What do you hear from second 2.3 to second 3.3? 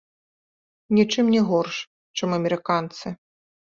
амерыканцы.